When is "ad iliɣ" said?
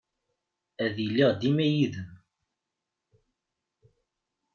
0.85-1.31